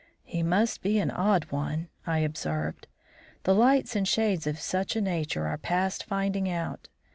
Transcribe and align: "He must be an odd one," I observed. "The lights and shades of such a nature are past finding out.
"He 0.23 0.41
must 0.41 0.81
be 0.81 0.97
an 0.97 1.11
odd 1.11 1.51
one," 1.51 1.87
I 2.07 2.17
observed. 2.21 2.87
"The 3.43 3.53
lights 3.53 3.95
and 3.95 4.07
shades 4.07 4.47
of 4.47 4.59
such 4.59 4.95
a 4.95 4.99
nature 5.01 5.45
are 5.45 5.59
past 5.59 6.05
finding 6.05 6.49
out. 6.49 6.89